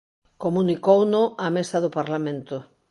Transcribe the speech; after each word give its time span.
Comunicouno 0.43 1.21
á 1.45 1.47
Mesa 1.55 1.77
do 1.83 1.93
Parlamento. 1.99 2.57